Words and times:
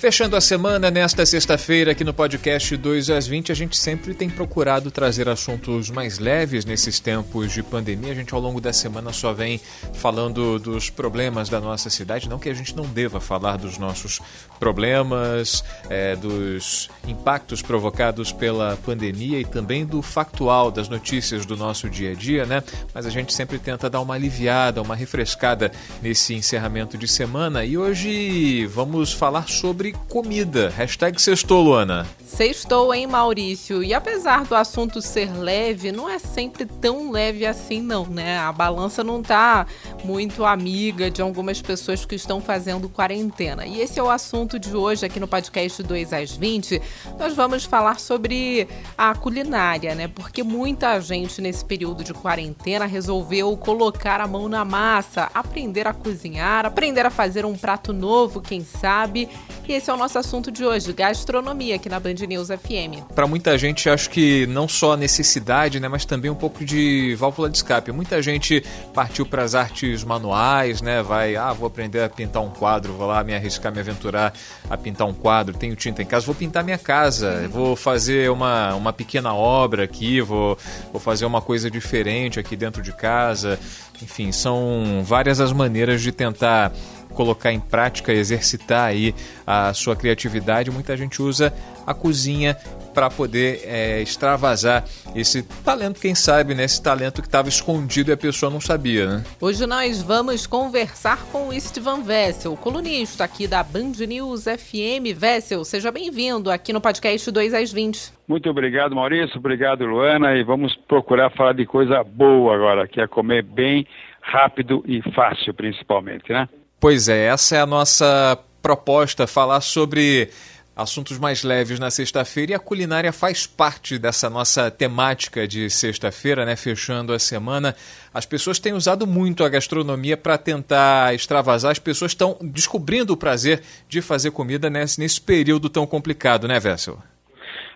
Fechando 0.00 0.34
a 0.34 0.40
semana, 0.40 0.90
nesta 0.90 1.26
sexta-feira, 1.26 1.92
aqui 1.92 2.04
no 2.04 2.14
podcast 2.14 2.74
2 2.74 3.10
às 3.10 3.26
20, 3.26 3.52
a 3.52 3.54
gente 3.54 3.76
sempre 3.76 4.14
tem 4.14 4.30
procurado 4.30 4.90
trazer 4.90 5.28
assuntos 5.28 5.90
mais 5.90 6.18
leves 6.18 6.64
nesses 6.64 6.98
tempos 6.98 7.52
de 7.52 7.62
pandemia. 7.62 8.12
A 8.12 8.14
gente, 8.14 8.32
ao 8.32 8.40
longo 8.40 8.62
da 8.62 8.72
semana, 8.72 9.12
só 9.12 9.34
vem 9.34 9.60
falando 9.92 10.58
dos 10.58 10.88
problemas 10.88 11.50
da 11.50 11.60
nossa 11.60 11.90
cidade. 11.90 12.30
Não 12.30 12.38
que 12.38 12.48
a 12.48 12.54
gente 12.54 12.74
não 12.74 12.86
deva 12.86 13.20
falar 13.20 13.58
dos 13.58 13.76
nossos 13.76 14.22
problemas, 14.58 15.62
é, 15.90 16.16
dos 16.16 16.88
impactos 17.06 17.60
provocados 17.60 18.32
pela 18.32 18.78
pandemia 18.78 19.38
e 19.38 19.44
também 19.44 19.84
do 19.84 20.00
factual 20.00 20.70
das 20.70 20.88
notícias 20.88 21.44
do 21.44 21.58
nosso 21.58 21.90
dia 21.90 22.12
a 22.12 22.14
dia, 22.14 22.46
né? 22.46 22.62
Mas 22.94 23.04
a 23.04 23.10
gente 23.10 23.34
sempre 23.34 23.58
tenta 23.58 23.90
dar 23.90 24.00
uma 24.00 24.14
aliviada, 24.14 24.80
uma 24.80 24.96
refrescada 24.96 25.70
nesse 26.00 26.32
encerramento 26.32 26.96
de 26.96 27.06
semana. 27.06 27.66
E 27.66 27.76
hoje 27.76 28.64
vamos 28.64 29.12
falar 29.12 29.46
sobre 29.46 29.89
comida. 30.08 30.70
Hashtag 30.70 31.20
sextou, 31.20 31.62
Luana. 31.62 32.06
Sextou, 32.24 32.94
hein, 32.94 33.08
Maurício? 33.08 33.82
E 33.82 33.92
apesar 33.92 34.44
do 34.44 34.54
assunto 34.54 35.02
ser 35.02 35.36
leve, 35.36 35.90
não 35.90 36.08
é 36.08 36.18
sempre 36.18 36.64
tão 36.64 37.10
leve 37.10 37.44
assim, 37.44 37.82
não, 37.82 38.06
né? 38.06 38.38
A 38.38 38.52
balança 38.52 39.02
não 39.02 39.20
tá 39.20 39.66
muito 40.04 40.44
amiga 40.44 41.10
de 41.10 41.20
algumas 41.20 41.60
pessoas 41.60 42.04
que 42.04 42.14
estão 42.14 42.40
fazendo 42.40 42.88
quarentena. 42.88 43.66
E 43.66 43.80
esse 43.80 43.98
é 43.98 44.02
o 44.02 44.08
assunto 44.08 44.58
de 44.60 44.76
hoje 44.76 45.04
aqui 45.04 45.18
no 45.18 45.26
podcast 45.26 45.82
2 45.82 46.12
às 46.12 46.36
20. 46.36 46.80
Nós 47.18 47.34
vamos 47.34 47.64
falar 47.64 47.98
sobre 47.98 48.68
a 48.96 49.12
culinária, 49.14 49.94
né? 49.96 50.06
Porque 50.06 50.42
muita 50.42 51.00
gente 51.00 51.42
nesse 51.42 51.64
período 51.64 52.04
de 52.04 52.14
quarentena 52.14 52.86
resolveu 52.86 53.56
colocar 53.56 54.20
a 54.20 54.26
mão 54.28 54.48
na 54.48 54.64
massa, 54.64 55.28
aprender 55.34 55.86
a 55.86 55.92
cozinhar, 55.92 56.64
aprender 56.64 57.04
a 57.04 57.10
fazer 57.10 57.44
um 57.44 57.56
prato 57.56 57.92
novo, 57.92 58.40
quem 58.40 58.64
sabe. 58.64 59.28
E 59.70 59.74
esse 59.74 59.88
é 59.88 59.94
o 59.94 59.96
nosso 59.96 60.18
assunto 60.18 60.50
de 60.50 60.64
hoje, 60.64 60.92
gastronomia 60.92 61.76
aqui 61.76 61.88
na 61.88 62.00
Band 62.00 62.14
News 62.26 62.48
FM. 62.48 63.04
Para 63.14 63.24
muita 63.28 63.56
gente, 63.56 63.88
acho 63.88 64.10
que 64.10 64.44
não 64.48 64.66
só 64.66 64.96
necessidade, 64.96 65.78
né, 65.78 65.86
mas 65.86 66.04
também 66.04 66.28
um 66.28 66.34
pouco 66.34 66.64
de 66.64 67.14
válvula 67.14 67.48
de 67.48 67.58
escape. 67.58 67.92
Muita 67.92 68.20
gente 68.20 68.64
partiu 68.92 69.24
para 69.24 69.44
as 69.44 69.54
artes 69.54 70.02
manuais, 70.02 70.82
né? 70.82 71.04
Vai, 71.04 71.36
ah, 71.36 71.52
vou 71.52 71.68
aprender 71.68 72.02
a 72.02 72.08
pintar 72.08 72.42
um 72.42 72.50
quadro, 72.50 72.94
vou 72.94 73.06
lá 73.06 73.22
me 73.22 73.32
arriscar, 73.32 73.72
me 73.72 73.78
aventurar 73.78 74.34
a 74.68 74.76
pintar 74.76 75.06
um 75.06 75.14
quadro. 75.14 75.56
Tenho 75.56 75.76
tinta 75.76 76.02
em 76.02 76.06
casa, 76.06 76.26
vou 76.26 76.34
pintar 76.34 76.64
minha 76.64 76.76
casa, 76.76 77.46
vou 77.48 77.76
fazer 77.76 78.28
uma, 78.28 78.74
uma 78.74 78.92
pequena 78.92 79.32
obra 79.32 79.84
aqui, 79.84 80.20
vou, 80.20 80.58
vou 80.90 81.00
fazer 81.00 81.26
uma 81.26 81.40
coisa 81.40 81.70
diferente 81.70 82.40
aqui 82.40 82.56
dentro 82.56 82.82
de 82.82 82.90
casa. 82.92 83.56
Enfim, 84.02 84.32
são 84.32 85.04
várias 85.04 85.40
as 85.40 85.52
maneiras 85.52 86.02
de 86.02 86.10
tentar 86.10 86.72
colocar 87.10 87.52
em 87.52 87.60
prática, 87.60 88.12
exercitar 88.12 88.86
aí 88.88 89.14
a 89.46 89.72
sua 89.72 89.96
criatividade. 89.96 90.70
Muita 90.70 90.96
gente 90.96 91.20
usa 91.20 91.52
a 91.86 91.94
cozinha 91.94 92.56
para 92.94 93.08
poder 93.08 93.62
é, 93.64 94.02
extravasar 94.02 94.84
esse 95.14 95.42
talento, 95.64 96.00
quem 96.00 96.14
sabe, 96.14 96.54
né? 96.54 96.64
Esse 96.64 96.82
talento 96.82 97.22
que 97.22 97.28
estava 97.28 97.48
escondido 97.48 98.10
e 98.10 98.12
a 98.12 98.16
pessoa 98.16 98.50
não 98.50 98.60
sabia, 98.60 99.06
né? 99.06 99.24
Hoje 99.40 99.66
nós 99.66 100.02
vamos 100.02 100.46
conversar 100.46 101.24
com 101.30 101.48
o 101.48 101.52
Estevan 101.52 102.02
Vessel, 102.02 102.56
colunista 102.56 103.24
aqui 103.24 103.46
da 103.46 103.62
Band 103.62 103.92
News 104.06 104.44
FM. 104.44 105.16
Vessel, 105.16 105.64
seja 105.64 105.90
bem-vindo 105.90 106.50
aqui 106.50 106.72
no 106.72 106.80
podcast 106.80 107.30
2 107.30 107.54
às 107.54 107.72
20. 107.72 108.12
Muito 108.26 108.48
obrigado, 108.48 108.94
Maurício. 108.94 109.38
Obrigado, 109.38 109.84
Luana. 109.84 110.36
E 110.36 110.42
vamos 110.42 110.76
procurar 110.76 111.30
falar 111.30 111.52
de 111.52 111.66
coisa 111.66 112.02
boa 112.04 112.54
agora, 112.54 112.86
que 112.86 113.00
é 113.00 113.06
comer 113.06 113.42
bem, 113.42 113.86
rápido 114.20 114.84
e 114.86 115.02
fácil, 115.12 115.52
principalmente, 115.54 116.32
né? 116.32 116.48
Pois 116.80 117.10
é, 117.10 117.26
essa 117.26 117.56
é 117.56 117.60
a 117.60 117.66
nossa 117.66 118.38
proposta, 118.62 119.26
falar 119.26 119.60
sobre 119.60 120.30
assuntos 120.74 121.18
mais 121.18 121.42
leves 121.42 121.78
na 121.78 121.90
sexta-feira 121.90 122.52
e 122.52 122.54
a 122.54 122.58
culinária 122.58 123.12
faz 123.12 123.46
parte 123.46 123.98
dessa 123.98 124.30
nossa 124.30 124.70
temática 124.70 125.46
de 125.46 125.68
sexta-feira, 125.68 126.46
né? 126.46 126.56
Fechando 126.56 127.12
a 127.12 127.18
semana. 127.18 127.76
As 128.14 128.24
pessoas 128.24 128.58
têm 128.58 128.72
usado 128.72 129.06
muito 129.06 129.44
a 129.44 129.48
gastronomia 129.50 130.16
para 130.16 130.38
tentar 130.38 131.14
extravasar, 131.14 131.70
as 131.70 131.78
pessoas 131.78 132.12
estão 132.12 132.38
descobrindo 132.40 133.12
o 133.12 133.16
prazer 133.16 133.62
de 133.86 134.00
fazer 134.00 134.30
comida 134.30 134.70
nesse, 134.70 134.98
nesse 135.00 135.20
período 135.20 135.68
tão 135.68 135.86
complicado, 135.86 136.48
né, 136.48 136.58
Vessel? 136.58 136.98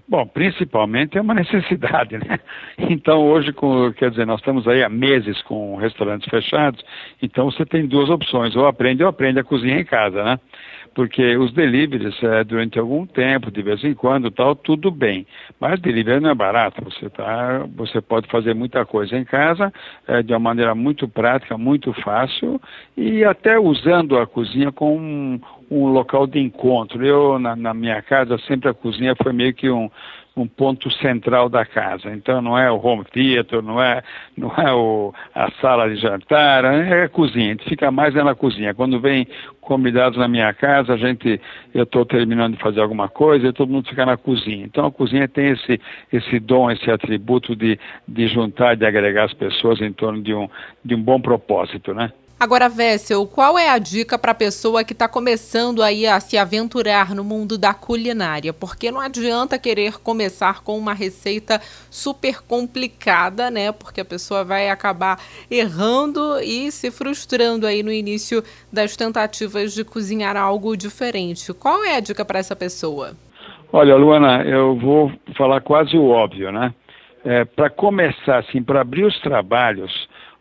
Bom, 0.07 0.27
principalmente 0.27 1.17
é 1.17 1.21
uma 1.21 1.33
necessidade, 1.35 2.19
né? 2.19 2.39
Então 2.79 3.27
hoje, 3.27 3.53
com, 3.53 3.93
quer 3.93 4.11
dizer, 4.11 4.27
nós 4.27 4.41
estamos 4.41 4.69
aí 4.69 4.83
há 4.83 4.89
meses 4.89 5.41
com 5.43 5.77
restaurantes 5.77 6.29
fechados, 6.29 6.85
então 7.23 7.51
você 7.51 7.65
tem 7.65 7.87
duas 7.87 8.11
opções, 8.11 8.55
ou 8.55 8.67
aprende 8.67 9.03
ou 9.03 9.09
aprende 9.09 9.41
a 9.41 9.45
cozinhar 9.45 9.79
em 9.79 9.85
casa, 9.85 10.23
né? 10.23 10.39
Porque 10.95 11.37
os 11.37 11.53
deliveries, 11.53 12.23
é, 12.23 12.45
durante 12.45 12.79
algum 12.79 13.05
tempo, 13.05 13.51
de 13.51 13.63
vez 13.63 13.83
em 13.83 13.95
quando, 13.95 14.31
tal, 14.31 14.55
tudo 14.55 14.91
bem. 14.91 15.27
Mas 15.61 15.81
delivery 15.81 16.21
não 16.21 16.31
é 16.31 16.35
barato, 16.35 16.83
você, 16.85 17.11
tá, 17.11 17.67
você 17.75 18.01
pode 18.01 18.29
fazer 18.29 18.55
muita 18.55 18.85
coisa 18.87 19.17
em 19.17 19.25
casa, 19.25 19.73
é, 20.07 20.23
de 20.23 20.33
uma 20.33 20.39
maneira 20.39 20.75
muito 20.75 21.09
prática, 21.09 21.59
muito 21.59 21.93
fácil, 22.03 22.61
e 22.97 23.25
até 23.25 23.59
usando 23.59 24.19
a 24.19 24.27
cozinha 24.27 24.71
com 24.71 24.97
um, 24.97 25.41
um 25.71 25.87
local 25.89 26.27
de 26.27 26.39
encontro. 26.39 27.05
Eu, 27.05 27.39
na, 27.39 27.57
na, 27.57 27.75
minha 27.75 28.01
casa, 28.03 28.39
sempre 28.47 28.69
a 28.69 28.75
cozinha 28.75 29.15
foi 29.21 29.33
meio 29.33 29.53
que 29.53 29.69
um, 29.69 29.91
um 30.37 30.47
ponto 30.47 30.91
central 30.95 31.49
da 31.49 31.65
casa. 31.65 32.11
Então 32.13 32.43
não 32.43 32.59
é 32.59 32.71
o 32.71 32.85
home 32.85 33.05
theater, 33.05 33.63
não 33.63 33.81
é, 33.83 34.03
não 34.37 34.53
é 34.57 34.73
o, 34.73 35.13
a 35.35 35.51
sala 35.61 35.89
de 35.89 35.97
jantar, 35.97 36.65
é 36.65 37.05
a 37.05 37.09
cozinha. 37.09 37.47
A 37.47 37.51
gente 37.51 37.69
fica 37.69 37.91
mais 37.91 38.15
é 38.17 38.23
na 38.23 38.35
cozinha. 38.35 38.75
Quando 38.75 39.01
vem 39.01 39.27
convidados 39.65 40.19
na 40.19 40.29
minha 40.29 40.53
casa, 40.53 40.95
a 40.95 40.97
gente, 40.97 41.41
eu 41.75 41.83
estou 41.83 42.05
terminando 42.05 42.55
de 42.55 42.63
fazer 42.63 42.81
alguma 42.81 43.09
coisa 43.09 43.49
e 43.49 43.53
todo 43.53 43.73
mundo 43.73 43.89
fica 43.89 44.07
na 44.07 44.17
cozinha. 44.17 44.65
Então 44.65 44.87
a 44.87 44.93
cozinha 44.93 45.27
tem 45.27 45.49
esse, 45.49 45.81
esse 46.13 46.39
dom, 46.39 46.71
esse 46.71 46.91
atributo 46.91 47.57
de, 47.57 47.79
de 48.07 48.29
juntar, 48.29 48.77
de 48.77 48.87
agregar 48.87 49.25
as 49.25 49.35
pessoas 49.35 49.81
em 49.81 49.93
torno 49.93 50.23
de 50.23 50.35
um, 50.35 50.49
de 50.85 50.95
um 50.95 51.03
bom 51.03 51.21
propósito, 51.21 51.93
né? 51.93 52.13
Agora, 52.39 52.69
Vessel, 52.69 53.25
qual 53.27 53.57
é 53.57 53.71
a 53.71 53.79
dica 53.79 54.19
para 54.19 54.33
a 54.33 54.35
pessoa 54.35 54.83
que 54.83 54.93
está 54.93 55.09
começando 55.09 55.83
aí 55.83 56.05
a 56.05 56.19
se 56.19 56.37
aventurar 56.37 57.15
no 57.15 57.23
mundo 57.23 57.57
da 57.57 57.73
culinária? 57.73 58.53
Porque 58.53 58.91
não 58.91 59.01
adianta 59.01 59.59
querer 59.59 60.01
começar 60.01 60.61
com 60.61 60.77
uma 60.77 60.93
receita 60.93 61.61
super 61.89 62.43
complicada, 62.43 63.51
né? 63.51 63.71
Porque 63.71 64.01
a 64.01 64.05
pessoa 64.05 64.45
vai 64.45 64.69
acabar 64.69 65.19
errando 65.49 66.41
e 66.41 66.71
se 66.73 66.91
frustrando 66.91 67.67
aí 67.67 67.83
no 67.83 67.93
início 67.93 68.43
das 68.71 68.97
tentativas 68.97 69.73
de 69.73 69.85
cozinhar 69.85 70.37
algo 70.37 70.77
diferente. 70.77 71.53
Qual 71.55 71.85
é 71.85 71.97
a 71.97 72.01
dica 72.01 72.25
para 72.25 72.41
essa 72.41 72.57
pessoa? 72.57 73.13
Olha, 73.73 73.97
Luana, 73.97 74.43
eu 74.43 74.77
vou 74.77 75.11
falar 75.37 75.61
quase 75.61 75.97
o 75.97 76.09
óbvio, 76.09 76.51
né? 76.53 76.75
É, 77.25 77.45
para 77.45 77.71
começar, 77.71 78.39
assim, 78.39 78.63
para 78.63 78.83
abrir 78.83 79.05
os 79.05 79.19
trabalhos, 79.21 79.91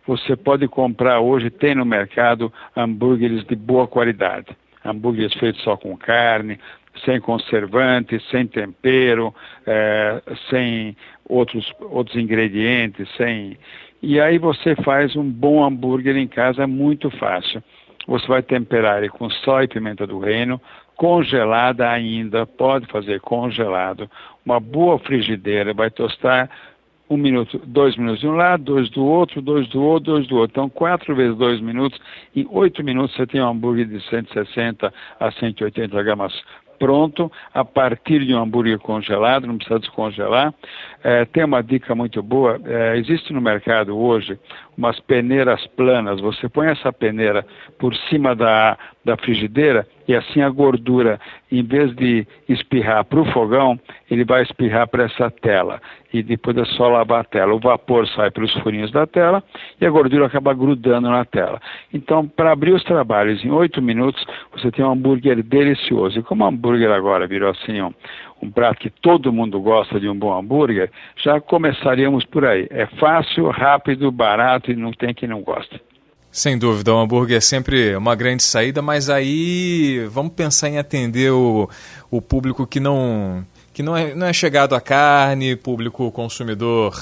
você 0.06 0.36
pode 0.36 0.68
comprar 0.68 1.19
hoje, 1.19 1.50
tem 1.50 1.75
no 1.75 1.86
mercado, 1.86 2.52
hambúrgueres 2.75 3.46
de 3.46 3.56
boa 3.56 3.88
qualidade. 3.88 4.47
Hambúrgueres 4.84 5.34
feitos 5.36 5.62
só 5.64 5.78
com 5.78 5.96
carne, 5.96 6.59
sem 7.06 7.19
conservante, 7.19 8.22
sem 8.30 8.46
tempero, 8.46 9.34
é, 9.66 10.22
sem 10.50 10.96
outros, 11.28 11.72
outros 11.80 12.18
ingredientes, 12.18 13.08
sem. 13.16 13.58
E 14.02 14.19
aí 14.19 14.38
você 14.38 14.75
faz 14.75 15.16
um 15.16 15.24
bom 15.24 15.63
hambúrguer 15.63 16.18
em 16.18 16.28
casa 16.28 16.68
muito 16.68 17.10
fácil. 17.12 17.63
Você 18.06 18.28
vai 18.28 18.42
temperar 18.42 18.98
ele 18.98 19.10
com 19.10 19.30
sal 19.30 19.63
e 19.63 19.68
pimenta 19.68 20.06
do 20.06 20.19
reino, 20.19 20.60
congelada 20.98 21.89
ainda, 21.89 22.45
pode 22.45 22.86
fazer 22.88 23.22
congelado, 23.22 24.10
uma 24.45 24.60
boa 24.60 25.00
frigideira, 25.00 25.74
vai 25.74 25.89
tostar 25.89 26.50
um 27.13 27.18
minuto, 27.18 27.62
dois 27.65 27.95
minutos 27.95 28.21
de 28.21 28.27
um 28.27 28.36
lado, 28.36 28.63
dois 28.63 28.89
do 28.89 29.06
outro, 29.06 29.42
dois 29.42 29.68
do 29.69 29.81
outro, 29.81 30.13
dois 30.13 30.27
do 30.27 30.38
outro. 30.38 30.51
Então, 30.51 30.69
quatro 30.69 31.15
vezes 31.15 31.38
dois 31.38 31.62
minutos, 31.62 32.00
em 32.36 32.48
oito 32.50 32.83
minutos 32.83 33.15
você 33.15 33.27
tem 33.27 33.42
um 33.42 33.50
hambúrguer 33.50 33.88
de 33.88 34.01
160 34.10 34.94
a 35.19 35.31
180 35.31 36.01
gramas 36.04 36.33
pronto, 36.80 37.31
a 37.54 37.63
partir 37.63 38.25
de 38.25 38.33
um 38.33 38.42
hambúrguer 38.42 38.77
congelado, 38.77 39.48
não 39.48 39.56
precisa 39.56 39.80
descongelar. 39.80 40.54
É, 41.01 41.24
tem 41.24 41.45
uma 41.45 41.62
dica 41.62 41.95
muito 41.95 42.21
boa, 42.21 42.60
é, 42.65 42.98
existe 42.98 43.31
no 43.31 43.39
mercado 43.39 43.98
hoje 43.98 44.38
umas 44.78 45.00
peneiras 45.02 45.66
planas, 45.75 46.20
você 46.20 46.50
põe 46.50 46.68
essa 46.68 46.92
peneira 46.92 47.46
por 47.78 47.96
cima 48.10 48.36
da, 48.36 48.78
da 49.06 49.18
frigideira 49.18 49.88
e 50.08 50.16
assim 50.16 50.42
a 50.42 50.50
gordura, 50.50 51.20
em 51.52 51.64
vez 51.64 51.96
de 51.96 52.28
espirrar 52.50 53.06
para 53.06 53.22
o 53.22 53.31
fogão, 53.31 53.80
ele 54.10 54.25
vai 54.25 54.44
espirrar 54.44 54.88
para 54.88 55.06
essa 55.06 55.30
tela 55.30 55.81
e 56.14 56.22
depois 56.22 56.56
é 56.58 56.66
só 56.66 56.90
lavar 56.90 57.22
a 57.22 57.24
tela. 57.24 57.54
O 57.54 57.60
vapor 57.60 58.08
sai 58.10 58.30
pelos 58.30 58.54
furinhos 58.62 58.92
da 58.92 59.08
tela 59.08 59.42
e 59.80 59.86
a 59.86 59.90
gordura 59.90 60.28
acaba 60.28 60.54
grudando 60.54 61.10
na 61.10 61.26
tela. 61.26 61.60
Então, 61.94 62.28
para 62.28 62.52
abrir 62.52 62.74
os 62.74 62.84
trabalhos 62.84 63.44
em 63.44 63.50
oito 63.50 63.81
minutos, 63.81 64.24
você 64.52 64.72
tem 64.72 64.84
um 64.84 64.92
hambúrguer 64.92 65.42
delicioso. 65.42 66.19
E 66.19 66.24
como 66.24 66.44
o 66.44 66.48
hambúrguer 66.48 66.92
agora 66.92 67.26
virou 67.26 67.50
assim 67.50 67.81
um, 67.81 67.94
um 68.44 68.51
prato 68.51 68.80
que 68.80 68.90
todo 68.90 69.31
mundo 69.31 69.60
gosta 69.60 70.00
de 70.00 70.10
um 70.10 70.18
bom 70.18 70.38
hambúrguer, 70.38 70.92
já 71.16 71.40
começaríamos 71.40 72.25
por 72.25 72.45
aí. 72.45 72.68
É 72.69 72.86
fácil, 73.00 73.50
rápido, 73.50 74.12
barato 74.12 74.72
e 74.72 74.75
não 74.75 74.92
tem 74.92 75.13
quem 75.13 75.30
não 75.30 75.42
gosta. 75.42 75.80
Sem 76.30 76.57
dúvida, 76.57 76.94
o 76.94 77.00
hambúrguer 77.00 77.38
é 77.38 77.42
sempre 77.42 77.95
uma 77.95 78.16
grande 78.16 78.42
saída, 78.42 78.81
mas 78.81 79.10
aí 79.10 80.06
vamos 80.10 80.34
pensar 80.34 80.68
em 80.68 80.80
atender 80.80 81.31
o, 81.31 81.69
o 82.10 82.22
público 82.22 82.66
que 82.66 82.80
não 82.80 83.45
que 83.74 83.81
não 83.81 83.98
é, 83.98 84.14
não 84.14 84.28
é 84.28 84.34
chegado 84.34 84.75
à 84.75 84.81
carne, 84.81 85.56
público 85.56 86.12
consumidor 86.12 86.94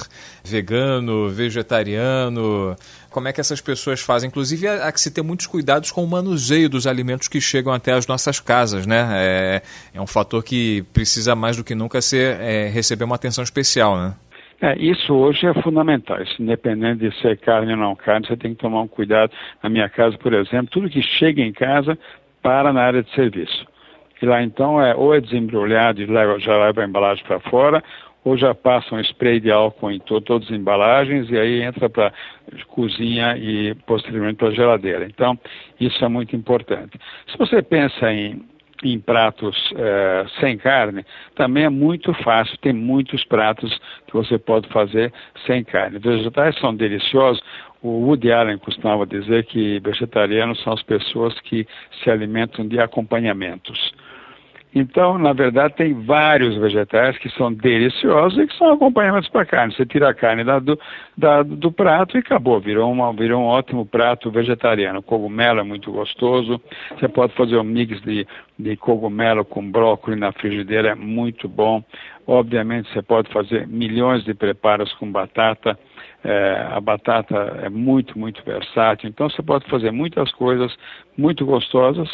vegano, 0.43 1.29
vegetariano. 1.29 2.75
Como 3.09 3.27
é 3.27 3.33
que 3.33 3.41
essas 3.41 3.59
pessoas 3.59 3.99
fazem? 3.99 4.29
Inclusive, 4.29 4.67
há 4.67 4.91
que 4.91 5.01
se 5.01 5.11
ter 5.11 5.21
muitos 5.21 5.47
cuidados 5.47 5.91
com 5.91 6.03
o 6.03 6.07
manuseio 6.07 6.69
dos 6.69 6.87
alimentos 6.87 7.27
que 7.27 7.41
chegam 7.41 7.73
até 7.73 7.91
as 7.91 8.07
nossas 8.07 8.39
casas, 8.39 8.87
né? 8.87 9.05
É, 9.13 9.61
é 9.93 10.01
um 10.01 10.07
fator 10.07 10.41
que 10.41 10.83
precisa 10.93 11.35
mais 11.35 11.57
do 11.57 11.63
que 11.63 11.75
nunca 11.75 12.01
ser, 12.01 12.39
é, 12.39 12.69
receber 12.69 13.03
uma 13.03 13.15
atenção 13.15 13.43
especial, 13.43 13.97
né? 13.97 14.13
É, 14.61 14.77
isso 14.77 15.13
hoje 15.13 15.45
é 15.47 15.53
fundamental. 15.61 16.21
Isso, 16.21 16.41
independente 16.41 16.99
de 16.99 17.19
ser 17.19 17.37
carne 17.39 17.71
ou 17.73 17.77
não 17.77 17.95
carne, 17.95 18.27
você 18.27 18.37
tem 18.37 18.53
que 18.53 18.61
tomar 18.61 18.81
um 18.81 18.87
cuidado. 18.87 19.33
Na 19.61 19.69
minha 19.69 19.89
casa, 19.89 20.17
por 20.17 20.33
exemplo, 20.33 20.67
tudo 20.71 20.89
que 20.89 21.01
chega 21.01 21.41
em 21.41 21.51
casa 21.51 21.97
para 22.41 22.71
na 22.71 22.81
área 22.81 23.03
de 23.03 23.11
serviço. 23.13 23.65
E 24.21 24.25
lá 24.25 24.43
então 24.43 24.81
é 24.81 24.95
ou 24.95 25.13
é 25.15 25.19
desembrulhado 25.19 26.01
e 26.01 26.05
leva, 26.05 26.39
já 26.39 26.57
leva 26.57 26.81
a 26.81 26.85
embalagem 26.85 27.23
para 27.25 27.39
fora, 27.39 27.83
ou 28.23 28.37
já 28.37 28.53
passa 28.53 28.95
um 28.95 28.99
spray 28.99 29.39
de 29.39 29.51
álcool 29.51 29.91
em 29.91 29.99
to 29.99 30.21
todas 30.21 30.47
as 30.47 30.55
embalagens 30.55 31.29
e 31.29 31.37
aí 31.37 31.61
entra 31.61 31.89
para 31.89 32.13
cozinha 32.67 33.35
e 33.37 33.73
posteriormente 33.85 34.37
para 34.37 34.51
geladeira. 34.51 35.05
Então, 35.05 35.37
isso 35.79 36.03
é 36.03 36.07
muito 36.07 36.35
importante. 36.35 36.99
Se 37.31 37.37
você 37.37 37.61
pensa 37.63 38.13
em, 38.13 38.45
em 38.83 38.99
pratos 38.99 39.55
eh, 39.75 40.25
sem 40.39 40.57
carne, 40.57 41.03
também 41.35 41.63
é 41.63 41.69
muito 41.69 42.13
fácil, 42.23 42.55
tem 42.59 42.73
muitos 42.73 43.25
pratos 43.25 43.79
que 44.05 44.13
você 44.13 44.37
pode 44.37 44.67
fazer 44.69 45.11
sem 45.47 45.63
carne. 45.63 45.97
Vegetais 45.97 46.57
são 46.59 46.75
deliciosos. 46.75 47.41
O 47.81 48.05
Woody 48.05 48.31
Allen 48.31 48.59
costumava 48.59 49.07
dizer 49.07 49.45
que 49.45 49.79
vegetarianos 49.79 50.61
são 50.61 50.73
as 50.73 50.83
pessoas 50.83 51.39
que 51.39 51.65
se 52.03 52.11
alimentam 52.11 52.67
de 52.67 52.79
acompanhamentos. 52.79 53.91
Então, 54.73 55.17
na 55.17 55.33
verdade, 55.33 55.75
tem 55.75 55.93
vários 55.93 56.55
vegetais 56.55 57.17
que 57.17 57.29
são 57.31 57.51
deliciosos 57.51 58.39
e 58.39 58.47
que 58.47 58.57
são 58.57 58.71
acompanhamentos 58.71 59.29
para 59.29 59.45
carne. 59.45 59.75
Você 59.75 59.85
tira 59.85 60.09
a 60.09 60.13
carne 60.13 60.45
da, 60.45 60.59
do, 60.59 60.79
da, 61.17 61.43
do 61.43 61.71
prato 61.71 62.15
e 62.15 62.19
acabou, 62.19 62.59
virou, 62.61 62.89
uma, 62.89 63.11
virou 63.11 63.41
um 63.41 63.47
ótimo 63.47 63.85
prato 63.85 64.31
vegetariano. 64.31 65.03
Cogumelo 65.03 65.59
é 65.59 65.63
muito 65.63 65.91
gostoso. 65.91 66.61
Você 66.97 67.09
pode 67.09 67.33
fazer 67.33 67.57
um 67.57 67.65
mix 67.65 68.01
de, 68.01 68.25
de 68.57 68.77
cogumelo 68.77 69.43
com 69.43 69.69
brócolis 69.69 70.17
na 70.17 70.31
frigideira, 70.31 70.91
é 70.91 70.95
muito 70.95 71.49
bom. 71.49 71.83
Obviamente, 72.25 72.89
você 72.93 73.01
pode 73.01 73.29
fazer 73.33 73.67
milhões 73.67 74.23
de 74.23 74.33
preparos 74.33 74.93
com 74.93 75.11
batata. 75.11 75.77
É, 76.23 76.67
a 76.71 76.79
batata 76.79 77.35
é 77.61 77.67
muito, 77.67 78.17
muito 78.17 78.41
versátil. 78.45 79.09
Então, 79.09 79.29
você 79.29 79.41
pode 79.41 79.67
fazer 79.69 79.91
muitas 79.91 80.31
coisas 80.31 80.73
muito 81.17 81.45
gostosas 81.45 82.09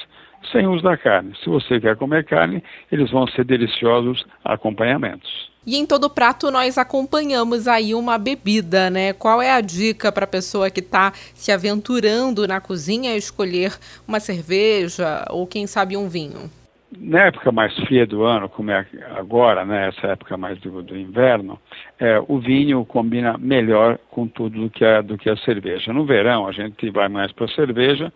sem 0.51 0.67
uso 0.67 0.83
da 0.83 0.97
carne. 0.97 1.33
Se 1.43 1.49
você 1.49 1.79
quer 1.79 1.95
comer 1.95 2.25
carne, 2.25 2.63
eles 2.91 3.11
vão 3.11 3.27
ser 3.27 3.43
deliciosos 3.45 4.25
acompanhamentos. 4.43 5.51
E 5.65 5.75
em 5.75 5.85
todo 5.85 6.09
prato 6.09 6.49
nós 6.49 6.77
acompanhamos 6.77 7.67
aí 7.67 7.93
uma 7.93 8.17
bebida, 8.17 8.89
né? 8.89 9.11
Qual 9.11 9.41
é 9.41 9.51
a 9.51 9.59
dica 9.59 10.11
para 10.11 10.23
a 10.23 10.27
pessoa 10.27 10.69
que 10.69 10.79
está 10.79 11.11
se 11.33 11.51
aventurando 11.51 12.47
na 12.47 12.61
cozinha 12.61 13.17
escolher 13.17 13.77
uma 14.07 14.21
cerveja 14.21 15.25
ou 15.29 15.45
quem 15.45 15.67
sabe 15.67 15.97
um 15.97 16.07
vinho? 16.07 16.49
Na 16.95 17.25
época 17.25 17.51
mais 17.51 17.75
fria 17.79 18.05
do 18.05 18.23
ano, 18.23 18.47
como 18.47 18.71
é 18.71 18.85
agora, 19.17 19.65
né, 19.65 19.89
essa 19.89 20.07
época 20.07 20.37
mais 20.37 20.57
do, 20.59 20.81
do 20.81 20.97
inverno, 20.97 21.59
é, 21.99 22.21
o 22.27 22.39
vinho 22.39 22.85
combina 22.85 23.37
melhor 23.37 23.97
com 24.09 24.27
tudo 24.27 24.61
do 24.61 24.69
que, 24.69 24.85
a, 24.85 25.01
do 25.01 25.17
que 25.17 25.29
a 25.29 25.35
cerveja. 25.37 25.91
No 25.91 26.05
verão 26.05 26.47
a 26.47 26.51
gente 26.51 26.89
vai 26.89 27.09
mais 27.09 27.31
para 27.33 27.45
a 27.45 27.49
cerveja 27.49 28.11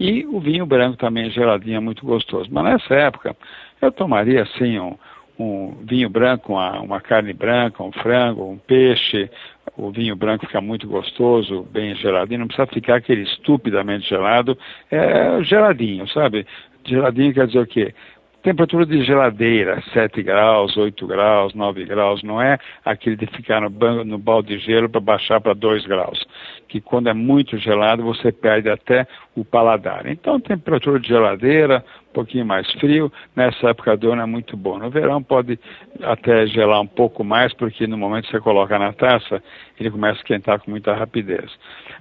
e 0.00 0.24
o 0.26 0.40
vinho 0.40 0.64
branco 0.64 0.96
também 0.96 1.30
geladinho 1.30 1.76
é 1.76 1.80
muito 1.80 2.04
gostoso. 2.06 2.48
Mas 2.50 2.64
nessa 2.64 2.94
época 2.94 3.36
eu 3.82 3.92
tomaria 3.92 4.42
assim 4.42 4.78
um, 4.78 4.96
um 5.38 5.76
vinho 5.82 6.08
branco, 6.08 6.52
uma, 6.54 6.80
uma 6.80 7.00
carne 7.00 7.32
branca, 7.32 7.82
um 7.82 7.92
frango, 7.92 8.48
um 8.48 8.58
peixe. 8.58 9.30
O 9.76 9.90
vinho 9.90 10.14
branco 10.14 10.46
fica 10.46 10.60
muito 10.60 10.86
gostoso, 10.86 11.66
bem 11.70 11.94
geladinho, 11.96 12.40
não 12.40 12.46
precisa 12.46 12.66
ficar 12.68 12.96
aquele 12.96 13.22
estupidamente 13.22 14.08
gelado, 14.08 14.56
é 14.90 15.42
geladinho, 15.42 16.08
sabe? 16.08 16.46
Geladinho 16.84 17.34
quer 17.34 17.46
dizer 17.46 17.58
o 17.58 17.66
quê? 17.66 17.94
Temperatura 18.44 18.84
de 18.84 19.02
geladeira, 19.02 19.82
7 19.94 20.22
graus, 20.22 20.76
8 20.76 21.06
graus, 21.06 21.54
9 21.54 21.82
graus, 21.86 22.22
não 22.22 22.42
é 22.42 22.58
aquele 22.84 23.16
de 23.16 23.24
ficar 23.24 23.62
no, 23.62 23.70
no 24.04 24.18
balde 24.18 24.58
de 24.58 24.62
gelo 24.62 24.86
para 24.86 25.00
baixar 25.00 25.40
para 25.40 25.54
2 25.54 25.86
graus, 25.86 26.22
que 26.68 26.78
quando 26.78 27.08
é 27.08 27.14
muito 27.14 27.56
gelado 27.56 28.02
você 28.02 28.30
perde 28.30 28.68
até 28.68 29.06
o 29.34 29.46
paladar. 29.46 30.06
Então, 30.06 30.38
temperatura 30.38 31.00
de 31.00 31.08
geladeira, 31.08 31.82
um 32.10 32.12
pouquinho 32.12 32.44
mais 32.44 32.70
frio, 32.72 33.10
nessa 33.34 33.70
época 33.70 33.96
do 33.96 34.12
ano 34.12 34.20
é 34.20 34.26
muito 34.26 34.58
bom. 34.58 34.78
No 34.78 34.90
verão 34.90 35.22
pode 35.22 35.58
até 36.02 36.46
gelar 36.46 36.82
um 36.82 36.86
pouco 36.86 37.24
mais, 37.24 37.54
porque 37.54 37.86
no 37.86 37.96
momento 37.96 38.26
que 38.26 38.32
você 38.32 38.40
coloca 38.40 38.78
na 38.78 38.92
taça, 38.92 39.42
ele 39.80 39.90
começa 39.90 40.18
a 40.18 40.20
esquentar 40.20 40.60
com 40.60 40.70
muita 40.70 40.92
rapidez. 40.92 41.50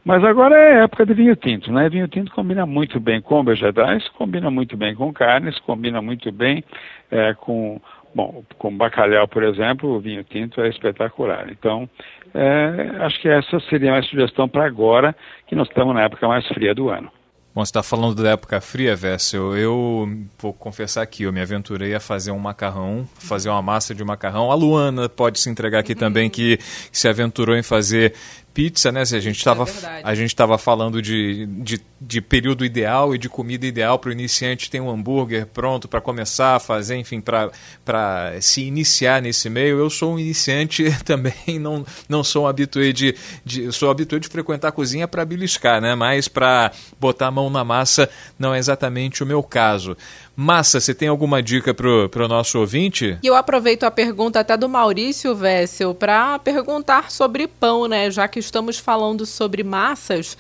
Mas 0.06 0.24
agora 0.24 0.56
é 0.56 0.84
época 0.84 1.06
de 1.06 1.14
vinho 1.14 1.36
tinto, 1.36 1.72
né? 1.72 1.88
Vinho 1.90 2.08
tinto 2.08 2.32
combina 2.32 2.66
muito 2.66 3.00
bem 3.00 3.22
com 3.22 3.44
vegetais, 3.44 4.08
combina 4.10 4.52
muito 4.52 4.76
bem 4.76 4.94
com 4.94 5.14
carnes, 5.14 5.58
combina 5.60 6.02
muito 6.02 6.32
bem 6.32 6.64
é, 7.10 7.34
com 7.34 7.80
Bom, 8.16 8.44
com 8.60 8.76
bacalhau, 8.76 9.28
por 9.28 9.44
exemplo, 9.44 9.90
o 9.90 10.00
vinho 10.00 10.24
tinto 10.24 10.62
é 10.62 10.70
espetacular. 10.70 11.48
Então, 11.50 11.90
é, 12.34 12.98
acho 13.00 13.20
que 13.20 13.28
essa 13.28 13.60
seria 13.62 13.98
a 13.98 14.04
sugestão 14.04 14.48
para 14.48 14.66
agora, 14.66 15.16
que 15.48 15.56
nós 15.56 15.68
estamos 15.68 15.96
na 15.96 16.04
época 16.04 16.28
mais 16.28 16.48
fria 16.48 16.76
do 16.76 16.90
ano. 16.90 17.12
Bom, 17.56 17.64
você 17.64 17.70
está 17.70 17.84
falando 17.84 18.22
da 18.22 18.32
época 18.32 18.60
fria, 18.60 18.96
Vessel. 18.96 19.56
Eu 19.56 20.08
vou 20.40 20.54
confessar 20.54 21.04
aqui, 21.04 21.24
eu 21.24 21.32
me 21.32 21.40
aventurei 21.40 21.94
a 21.94 22.00
fazer 22.00 22.32
um 22.32 22.40
macarrão, 22.40 23.08
fazer 23.20 23.50
uma 23.50 23.62
massa 23.62 23.94
de 23.94 24.04
macarrão. 24.04 24.52
A 24.52 24.56
Luana 24.56 25.08
pode 25.08 25.40
se 25.40 25.52
entregar 25.52 25.80
aqui 25.80 25.94
também, 25.94 26.32
que 26.32 26.58
se 26.92 27.08
aventurou 27.08 27.56
em 27.56 27.62
fazer 27.62 28.16
pizza, 28.54 28.92
né? 28.92 29.04
Se 29.04 29.16
a 29.16 29.20
gente 29.20 29.38
estava 29.38 29.64
é 29.64 30.02
a 30.04 30.14
gente 30.14 30.28
estava 30.28 30.58
falando 30.58 31.02
de, 31.02 31.46
de, 31.48 31.82
de, 32.00 32.22
período 32.22 32.64
ideal 32.64 33.16
e 33.16 33.18
de 33.18 33.28
comida 33.28 33.66
ideal 33.66 33.98
para 33.98 34.10
o 34.10 34.12
iniciante 34.12 34.70
tem 34.70 34.80
um 34.80 34.90
hambúrguer 34.90 35.48
pronto 35.48 35.88
para 35.88 36.00
começar 36.00 36.56
a 36.56 36.60
fazer, 36.60 36.98
enfim, 36.98 37.22
para 37.22 38.40
se 38.42 38.62
iniciar 38.62 39.22
nesse 39.22 39.50
meio. 39.50 39.80
Eu 39.80 39.90
sou 39.90 40.14
um 40.14 40.20
iniciante 40.20 40.86
também, 41.04 41.60
não, 41.60 41.86
não 42.08 42.24
sou 42.24 42.44
um 42.44 42.48
habitué 42.48 42.92
de, 42.92 43.16
de 43.44 43.72
sou 43.72 43.90
habitué 43.90 44.20
de 44.20 44.28
frequentar 44.28 44.70
a 44.70 44.72
cozinha 44.72 45.08
para 45.08 45.26
beliscar, 45.26 45.82
né? 45.82 45.96
Mas 45.96 46.28
para 46.28 46.72
botar 47.00 47.28
a 47.28 47.32
mão 47.32 47.50
na 47.50 47.64
massa 47.64 48.10
não 48.38 48.54
é 48.54 48.60
exatamente 48.60 49.24
o 49.24 49.26
meu 49.26 49.42
caso. 49.42 49.98
Massa, 50.36 50.80
você 50.80 50.96
tem 50.96 51.08
alguma 51.08 51.44
dica 51.44 51.76
para 51.76 52.26
o 52.26 52.28
nosso 52.28 52.60
ouvinte? 52.60 53.20
E 53.22 53.28
eu 53.28 53.36
aproveito 53.36 53.84
a 53.84 53.92
pergunta 53.92 54.40
até 54.40 54.58
do 54.58 54.68
Maurício 54.68 55.36
Vessel 55.36 55.94
para 55.94 56.40
perguntar 56.40 57.12
sobre 57.12 57.48
pão, 57.48 57.88
né? 57.88 58.10
Já 58.10 58.28
que 58.28 58.40
estamos 58.40 58.80
falando 58.80 59.28
sobre 59.28 59.64
massas, 59.64 60.36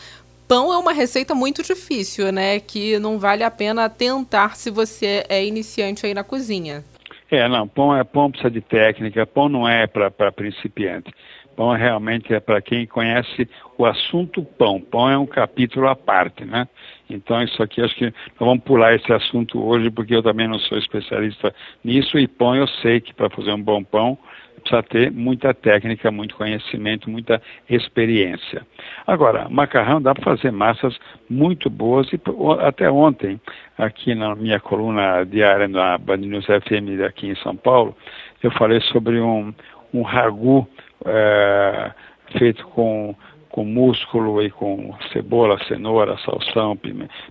pão 0.47 0.73
é 0.73 0.77
uma 0.77 0.93
receita 0.93 1.35
muito 1.35 1.61
difícil, 1.61 2.31
né? 2.31 2.59
Que 2.59 2.97
não 2.97 3.19
vale 3.19 3.43
a 3.43 3.51
pena 3.51 3.87
tentar 3.87 4.55
se 4.55 4.71
você 4.71 5.25
é 5.29 5.45
iniciante 5.45 6.07
aí 6.07 6.13
na 6.15 6.23
cozinha. 6.23 6.83
É, 7.29 7.47
não, 7.47 7.67
pão 7.67 7.95
é 7.95 8.03
pão 8.03 8.31
precisa 8.31 8.49
de 8.49 8.61
técnica, 8.61 9.27
pão 9.27 9.47
não 9.47 9.67
é 9.67 9.85
para 9.85 10.31
principiante. 10.31 11.11
Pão 11.55 11.71
realmente 11.71 12.33
é 12.33 12.39
para 12.39 12.61
quem 12.61 12.85
conhece 12.85 13.47
o 13.77 13.85
assunto 13.85 14.43
pão. 14.43 14.79
Pão 14.79 15.09
é 15.09 15.17
um 15.17 15.25
capítulo 15.25 15.87
à 15.87 15.95
parte, 15.95 16.45
né? 16.45 16.67
Então 17.09 17.41
isso 17.43 17.61
aqui 17.61 17.81
acho 17.81 17.95
que 17.95 18.05
nós 18.05 18.39
vamos 18.39 18.63
pular 18.63 18.95
esse 18.95 19.11
assunto 19.11 19.63
hoje 19.63 19.89
porque 19.91 20.15
eu 20.15 20.23
também 20.23 20.47
não 20.47 20.59
sou 20.59 20.77
especialista 20.77 21.53
nisso 21.83 22.17
e 22.17 22.27
pão 22.27 22.55
eu 22.55 22.67
sei 22.67 22.99
que 23.01 23.13
para 23.13 23.29
fazer 23.29 23.51
um 23.51 23.61
bom 23.61 23.83
pão 23.83 24.17
precisa 24.63 24.81
ter 24.83 25.11
muita 25.11 25.53
técnica, 25.53 26.09
muito 26.09 26.35
conhecimento, 26.35 27.09
muita 27.09 27.41
experiência. 27.69 28.65
Agora, 29.05 29.49
macarrão 29.49 30.01
dá 30.01 30.15
para 30.15 30.23
fazer 30.23 30.51
massas 30.51 30.97
muito 31.29 31.69
boas 31.69 32.07
e 32.13 32.19
até 32.61 32.89
ontem 32.89 33.39
aqui 33.77 34.15
na 34.15 34.33
minha 34.35 34.59
coluna 34.59 35.25
diária 35.25 35.67
na 35.67 35.97
Band 35.97 36.17
News 36.17 36.45
FM 36.45 37.03
aqui 37.05 37.27
em 37.27 37.35
São 37.35 37.55
Paulo 37.55 37.95
eu 38.41 38.51
falei 38.51 38.79
sobre 38.81 39.19
um, 39.19 39.53
um 39.93 40.01
ragu 40.01 40.67
é, 41.05 41.91
feito 42.37 42.65
com 42.67 43.15
com 43.53 43.63
músculo 43.63 44.41
e 44.41 44.49
com 44.49 44.95
cebola, 45.11 45.63
cenoura, 45.67 46.17
salsão, 46.25 46.75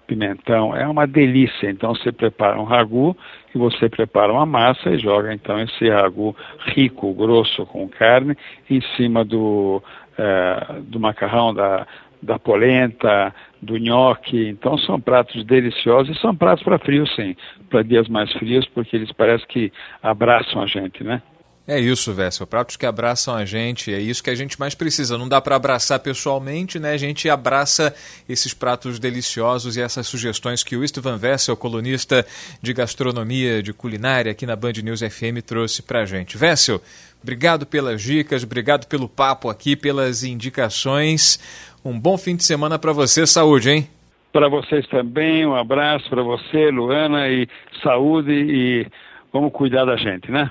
pimentão. 0.06 0.74
É 0.74 0.86
uma 0.86 1.04
delícia. 1.04 1.68
Então 1.68 1.96
você 1.96 2.12
prepara 2.12 2.60
um 2.60 2.62
ragu 2.62 3.16
e 3.52 3.58
você 3.58 3.88
prepara 3.88 4.32
uma 4.32 4.46
massa 4.46 4.88
e 4.90 4.98
joga 5.00 5.34
então 5.34 5.60
esse 5.60 5.90
ragu 5.90 6.36
rico, 6.76 7.12
grosso 7.12 7.66
com 7.66 7.88
carne 7.88 8.36
em 8.70 8.80
cima 8.96 9.24
do, 9.24 9.82
é, 10.16 10.76
do 10.82 11.00
macarrão, 11.00 11.52
da, 11.52 11.88
da 12.22 12.38
polenta, 12.38 13.34
do 13.60 13.76
nhoque. 13.76 14.46
Então 14.46 14.78
são 14.78 15.00
pratos 15.00 15.44
deliciosos 15.44 16.16
e 16.16 16.20
são 16.20 16.36
pratos 16.36 16.62
para 16.62 16.78
frio, 16.78 17.04
sim, 17.04 17.34
para 17.68 17.82
dias 17.82 18.06
mais 18.06 18.32
frios, 18.34 18.64
porque 18.68 18.94
eles 18.94 19.10
parecem 19.10 19.48
que 19.48 19.72
abraçam 20.00 20.62
a 20.62 20.66
gente, 20.66 21.02
né? 21.02 21.20
É 21.66 21.78
isso, 21.78 22.12
Vessel. 22.12 22.44
Pratos 22.44 22.76
que 22.76 22.84
abraçam 22.84 23.36
a 23.36 23.44
gente, 23.44 23.94
é 23.94 24.00
isso 24.00 24.22
que 24.22 24.30
a 24.30 24.34
gente 24.34 24.58
mais 24.58 24.74
precisa. 24.74 25.16
Não 25.16 25.28
dá 25.28 25.40
para 25.40 25.54
abraçar 25.54 26.00
pessoalmente, 26.00 26.80
né? 26.80 26.92
A 26.92 26.96
gente 26.96 27.30
abraça 27.30 27.94
esses 28.28 28.52
pratos 28.52 28.98
deliciosos 28.98 29.76
e 29.76 29.80
essas 29.80 30.08
sugestões 30.08 30.64
que 30.64 30.76
o 30.76 30.82
Istvan 30.82 31.18
Vessel, 31.18 31.56
colunista 31.56 32.26
de 32.60 32.72
gastronomia, 32.72 33.62
de 33.62 33.72
culinária 33.72 34.32
aqui 34.32 34.44
na 34.44 34.56
Band 34.56 34.72
News 34.82 35.00
FM, 35.00 35.40
trouxe 35.46 35.82
para 35.82 36.00
a 36.00 36.04
gente. 36.04 36.36
Vessel, 36.36 36.80
obrigado 37.22 37.64
pelas 37.64 38.02
dicas, 38.02 38.42
obrigado 38.42 38.88
pelo 38.88 39.08
papo 39.08 39.48
aqui, 39.48 39.76
pelas 39.76 40.24
indicações. 40.24 41.38
Um 41.84 41.98
bom 41.98 42.18
fim 42.18 42.34
de 42.34 42.42
semana 42.42 42.76
para 42.76 42.92
você. 42.92 43.24
Saúde, 43.24 43.70
hein? 43.70 43.88
Para 44.32 44.48
vocês 44.48 44.84
também. 44.88 45.46
Um 45.46 45.54
abraço 45.54 46.10
para 46.10 46.24
você, 46.24 46.70
Luana, 46.70 47.28
e 47.28 47.46
saúde 47.84 48.32
e 48.32 48.86
vamos 49.32 49.52
cuidar 49.52 49.84
da 49.84 49.96
gente, 49.96 50.28
né? 50.28 50.50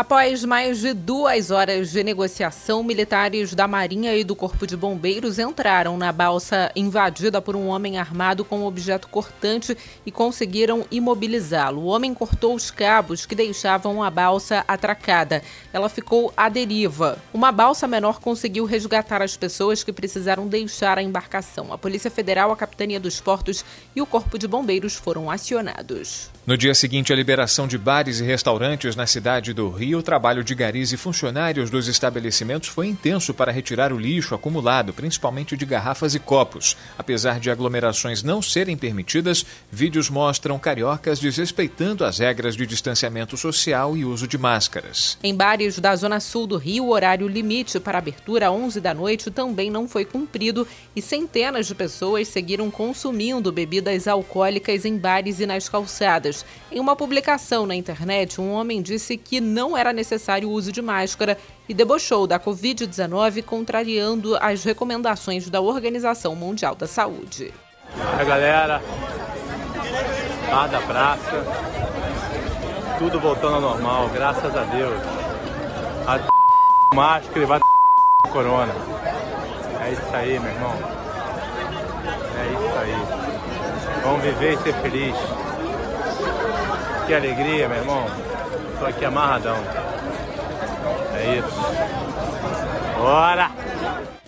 Após 0.00 0.46
mais 0.46 0.80
de 0.80 0.94
duas 0.94 1.50
horas 1.50 1.90
de 1.90 2.02
negociação, 2.02 2.82
militares 2.82 3.52
da 3.52 3.68
Marinha 3.68 4.16
e 4.16 4.24
do 4.24 4.34
Corpo 4.34 4.66
de 4.66 4.74
Bombeiros 4.74 5.38
entraram 5.38 5.98
na 5.98 6.10
balsa 6.10 6.72
invadida 6.74 7.42
por 7.42 7.54
um 7.54 7.66
homem 7.66 7.98
armado 7.98 8.42
com 8.42 8.60
um 8.60 8.64
objeto 8.64 9.08
cortante 9.08 9.76
e 10.06 10.10
conseguiram 10.10 10.86
imobilizá-lo. 10.90 11.82
O 11.82 11.86
homem 11.88 12.14
cortou 12.14 12.54
os 12.54 12.70
cabos 12.70 13.26
que 13.26 13.34
deixavam 13.34 14.02
a 14.02 14.08
balsa 14.08 14.64
atracada. 14.66 15.42
Ela 15.70 15.90
ficou 15.90 16.32
à 16.34 16.48
deriva. 16.48 17.18
Uma 17.30 17.52
balsa 17.52 17.86
menor 17.86 18.20
conseguiu 18.20 18.64
resgatar 18.64 19.20
as 19.20 19.36
pessoas 19.36 19.84
que 19.84 19.92
precisaram 19.92 20.48
deixar 20.48 20.96
a 20.96 21.02
embarcação. 21.02 21.74
A 21.74 21.76
Polícia 21.76 22.10
Federal, 22.10 22.50
a 22.50 22.56
Capitania 22.56 22.98
dos 22.98 23.20
Portos 23.20 23.62
e 23.94 24.00
o 24.00 24.06
Corpo 24.06 24.38
de 24.38 24.48
Bombeiros 24.48 24.94
foram 24.94 25.30
acionados. 25.30 26.30
No 26.46 26.56
dia 26.56 26.74
seguinte 26.74 27.12
à 27.12 27.16
liberação 27.16 27.68
de 27.68 27.76
bares 27.76 28.18
e 28.18 28.24
restaurantes 28.24 28.96
na 28.96 29.06
cidade 29.06 29.52
do 29.52 29.68
Rio, 29.68 29.98
o 29.98 30.02
trabalho 30.02 30.42
de 30.42 30.54
garis 30.54 30.90
e 30.90 30.96
funcionários 30.96 31.68
dos 31.68 31.86
estabelecimentos 31.86 32.70
foi 32.70 32.86
intenso 32.86 33.34
para 33.34 33.52
retirar 33.52 33.92
o 33.92 33.98
lixo 33.98 34.34
acumulado, 34.34 34.94
principalmente 34.94 35.54
de 35.54 35.66
garrafas 35.66 36.14
e 36.14 36.18
copos. 36.18 36.78
Apesar 36.98 37.38
de 37.38 37.50
aglomerações 37.50 38.22
não 38.22 38.40
serem 38.40 38.74
permitidas, 38.74 39.44
vídeos 39.70 40.08
mostram 40.08 40.58
cariocas 40.58 41.20
desrespeitando 41.20 42.06
as 42.06 42.18
regras 42.18 42.56
de 42.56 42.66
distanciamento 42.66 43.36
social 43.36 43.94
e 43.94 44.06
uso 44.06 44.26
de 44.26 44.38
máscaras. 44.38 45.18
Em 45.22 45.34
bares 45.34 45.78
da 45.78 45.94
zona 45.94 46.20
sul 46.20 46.46
do 46.46 46.56
Rio, 46.56 46.86
o 46.86 46.90
horário 46.90 47.28
limite 47.28 47.78
para 47.78 47.98
abertura 47.98 48.48
às 48.48 48.54
11 48.54 48.80
da 48.80 48.94
noite 48.94 49.30
também 49.30 49.70
não 49.70 49.86
foi 49.86 50.06
cumprido 50.06 50.66
e 50.96 51.02
centenas 51.02 51.66
de 51.66 51.74
pessoas 51.74 52.28
seguiram 52.28 52.70
consumindo 52.70 53.52
bebidas 53.52 54.08
alcoólicas 54.08 54.86
em 54.86 54.96
bares 54.96 55.38
e 55.38 55.44
nas 55.44 55.68
calçadas. 55.68 56.29
Em 56.70 56.80
uma 56.80 56.96
publicação 56.96 57.66
na 57.66 57.74
internet, 57.74 58.40
um 58.40 58.52
homem 58.52 58.80
disse 58.80 59.16
que 59.16 59.40
não 59.40 59.76
era 59.76 59.92
necessário 59.92 60.48
o 60.48 60.52
uso 60.52 60.72
de 60.72 60.80
máscara 60.80 61.36
e 61.68 61.74
debochou 61.74 62.26
da 62.26 62.38
Covid-19, 62.38 63.42
contrariando 63.42 64.36
as 64.40 64.64
recomendações 64.64 65.48
da 65.48 65.60
Organização 65.60 66.34
Mundial 66.34 66.74
da 66.74 66.86
Saúde. 66.86 67.52
A 68.18 68.24
galera, 68.24 68.82
bar 70.50 70.68
da 70.68 70.80
praça, 70.80 71.44
tudo 72.98 73.18
voltando 73.20 73.54
ao 73.54 73.60
normal, 73.60 74.08
graças 74.08 74.56
a 74.56 74.64
Deus. 74.64 75.00
A 76.06 76.20
máscara 76.94 77.40
e 77.40 77.46
vai 77.46 77.60
corona. 78.30 78.72
É 79.84 79.92
isso 79.92 80.02
aí, 80.12 80.38
meu 80.38 80.50
irmão. 80.50 80.74
É 82.38 82.46
isso 82.52 82.78
aí. 82.78 84.02
Vamos 84.02 84.22
viver 84.22 84.54
e 84.54 84.58
ser 84.58 84.74
feliz. 84.74 85.14
Que 87.10 87.14
alegria, 87.16 87.68
meu 87.68 87.78
irmão. 87.78 88.06
Tô 88.78 88.86
aqui 88.86 89.04
amarradão. 89.04 89.56
É 91.16 91.38
isso. 91.38 91.60
Bora! 92.96 93.50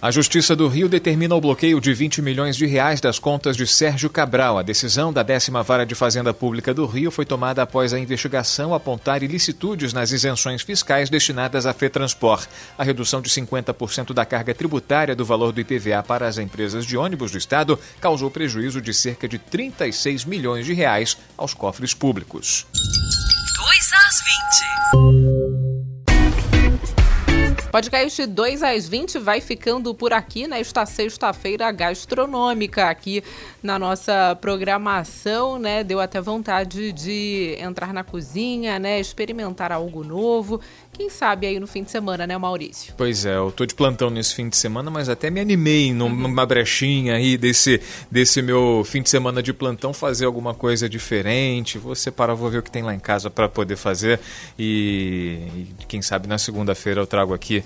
A 0.02 0.10
Justiça 0.10 0.56
do 0.56 0.66
Rio 0.66 0.88
determina 0.88 1.36
o 1.36 1.40
bloqueio 1.40 1.80
de 1.80 1.94
20 1.94 2.22
milhões 2.22 2.56
de 2.56 2.66
reais 2.66 3.00
das 3.00 3.20
contas 3.20 3.56
de 3.56 3.64
Sérgio 3.68 4.10
Cabral. 4.10 4.58
A 4.58 4.62
decisão 4.62 5.12
da 5.12 5.22
décima 5.22 5.62
vara 5.62 5.86
de 5.86 5.94
Fazenda 5.94 6.34
Pública 6.34 6.74
do 6.74 6.84
Rio 6.86 7.08
foi 7.12 7.24
tomada 7.24 7.62
após 7.62 7.94
a 7.94 8.00
investigação 8.00 8.74
apontar 8.74 9.22
ilicitudes 9.22 9.92
nas 9.92 10.10
isenções 10.10 10.62
fiscais 10.62 11.08
destinadas 11.08 11.66
à 11.66 11.72
FETranspor. 11.72 12.44
A 12.76 12.82
redução 12.82 13.22
de 13.22 13.30
50% 13.30 14.12
da 14.12 14.24
carga 14.24 14.52
tributária 14.52 15.14
do 15.14 15.24
valor 15.24 15.52
do 15.52 15.60
IPVA 15.60 16.02
para 16.02 16.26
as 16.26 16.36
empresas 16.36 16.84
de 16.84 16.96
ônibus 16.96 17.30
do 17.30 17.38
Estado 17.38 17.78
causou 18.00 18.28
prejuízo 18.28 18.82
de 18.82 18.92
cerca 18.92 19.28
de 19.28 19.38
36 19.38 20.24
milhões 20.24 20.66
de 20.66 20.72
reais 20.72 21.16
aos 21.38 21.54
cofres 21.54 21.94
públicos. 21.94 22.66
2 22.74 23.92
às 23.92 25.30
20. 25.30 25.41
Podcast 27.72 28.26
2 28.26 28.62
às 28.62 28.86
20 28.86 29.18
vai 29.18 29.40
ficando 29.40 29.94
por 29.94 30.12
aqui 30.12 30.46
nesta 30.46 30.84
sexta-feira 30.84 31.72
gastronômica 31.72 32.90
aqui 32.90 33.24
na 33.62 33.78
nossa 33.78 34.36
programação, 34.38 35.58
né? 35.58 35.82
Deu 35.82 35.98
até 35.98 36.20
vontade 36.20 36.92
de 36.92 37.56
entrar 37.58 37.94
na 37.94 38.04
cozinha, 38.04 38.78
né? 38.78 39.00
Experimentar 39.00 39.72
algo 39.72 40.04
novo. 40.04 40.60
Quem 40.92 41.08
sabe 41.08 41.46
aí 41.46 41.58
no 41.58 41.66
fim 41.66 41.82
de 41.82 41.90
semana, 41.90 42.26
né, 42.26 42.36
Maurício? 42.36 42.92
Pois 42.98 43.24
é, 43.24 43.36
eu 43.36 43.50
tô 43.50 43.64
de 43.64 43.74
plantão 43.74 44.10
nesse 44.10 44.34
fim 44.34 44.46
de 44.50 44.56
semana, 44.58 44.90
mas 44.90 45.08
até 45.08 45.30
me 45.30 45.40
animei 45.40 45.90
numa 45.94 46.44
brechinha 46.44 47.14
aí 47.14 47.38
desse, 47.38 47.80
desse 48.10 48.42
meu 48.42 48.82
fim 48.84 49.00
de 49.00 49.08
semana 49.08 49.42
de 49.42 49.54
plantão 49.54 49.94
fazer 49.94 50.26
alguma 50.26 50.52
coisa 50.52 50.86
diferente. 50.90 51.78
Vou 51.78 51.94
separar, 51.94 52.34
vou 52.34 52.50
ver 52.50 52.58
o 52.58 52.62
que 52.62 52.70
tem 52.70 52.82
lá 52.82 52.94
em 52.94 53.00
casa 53.00 53.30
para 53.30 53.48
poder 53.48 53.76
fazer 53.76 54.20
e, 54.58 55.66
e, 55.80 55.84
quem 55.88 56.02
sabe 56.02 56.28
na 56.28 56.36
segunda-feira 56.36 57.00
eu 57.00 57.06
trago 57.06 57.32
aqui 57.32 57.61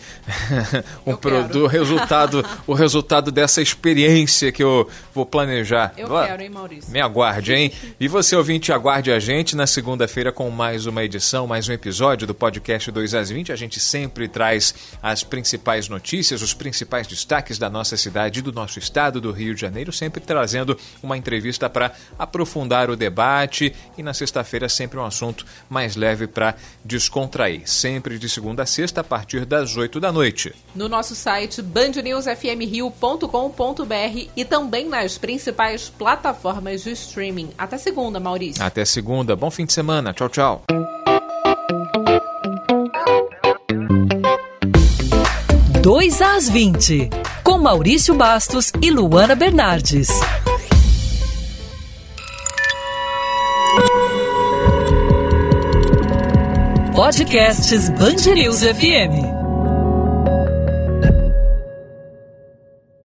um 1.07 1.17
produto, 1.17 1.67
resultado, 1.67 2.45
o 2.67 2.75
resultado 2.75 3.31
dessa 3.31 3.63
experiência 3.63 4.53
que 4.53 4.63
eu 4.63 4.89
vou 5.15 5.27
planejar. 5.27 5.93
Eu 5.97 6.09
quero, 6.09 6.43
hein, 6.43 6.51
Maurício? 6.51 6.93
Me 6.93 7.01
aguarde, 7.01 7.53
hein? 7.53 7.73
E 7.99 8.09
você 8.09 8.37
ouvinte, 8.37 8.73
aguarde 8.73 9.11
a 9.11 9.19
gente 9.19 9.57
na 9.57 9.67
segunda-feira 9.67 10.33
com 10.33 10.51
mais 10.51 10.87
uma 10.87 11.05
edição, 11.05 11.47
mais 11.47 11.69
um 11.69 11.73
episódio 11.73 12.27
do 12.27 12.35
podcast 12.35 12.91
2 12.91 13.15
às 13.15 13.31
20, 13.31 13.53
a 13.53 13.57
gente 13.57 13.81
sempre 13.81 14.29
traz 14.29 14.75
as 15.03 15.23
principais 15.23 15.89
notícias, 15.89 16.43
os 16.43 16.55
principais 16.55 17.07
destaques 17.07 17.59
da 17.59 17.71
nossa 17.71 17.97
cidade 17.97 18.41
e 18.41 18.43
do 18.43 18.53
nosso 18.53 18.79
estado 18.79 19.21
do 19.21 19.33
Rio 19.33 19.55
de 19.55 19.61
Janeiro, 19.61 19.93
sempre 19.93 20.21
trazendo 20.21 20.79
uma 21.03 21.17
entrevista 21.17 21.69
para 21.69 21.93
aprofundar 22.19 22.91
o 22.91 22.97
debate 22.97 23.75
e 23.97 24.03
na 24.03 24.15
sexta-feira 24.15 24.69
sempre 24.69 24.99
um 24.99 25.05
assunto 25.05 25.47
mais 25.69 25.97
leve 25.97 26.27
para 26.27 26.55
descontrair. 26.85 27.63
Sempre 27.69 28.19
de 28.19 28.29
segunda 28.29 28.63
a 28.63 28.67
sexta, 28.67 29.01
a 29.01 29.05
partir 29.05 29.45
das 29.45 29.77
8 29.77 29.86
da 30.01 30.11
noite. 30.13 30.53
No 30.75 30.89
nosso 30.89 31.15
site 31.15 31.63
bandnewsfmrio.com.br 31.63 34.29
e 34.37 34.45
também 34.45 34.89
nas 34.89 35.17
principais 35.17 35.89
plataformas 35.89 36.83
de 36.83 36.91
streaming. 36.91 37.51
Até 37.57 37.79
segunda, 37.79 38.19
Maurício. 38.21 38.63
Até 38.63 38.85
segunda. 38.85 39.35
Bom 39.37 39.51
fim 39.51 39.65
de 39.65 39.73
semana. 39.73 40.13
Tchau, 40.13 40.29
tchau. 40.29 40.63
2 45.87 46.21
às 46.21 46.49
20, 46.49 47.11
com 47.45 47.59
Maurício 47.59 48.13
Bastos 48.13 48.73
e 48.83 48.91
Luana 48.91 49.37
Bernardes. 49.37 50.09
Podcasts 56.93 57.89
Bangerils 57.91 58.63
FM. 58.63 59.46